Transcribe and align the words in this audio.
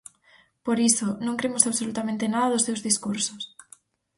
Por 0.65 0.77
iso, 0.89 1.07
non 1.25 1.37
cremos 1.39 1.63
absolutamente 1.65 2.31
nada 2.33 2.51
dos 2.51 2.65
seus 2.67 2.83
discursos. 2.87 3.41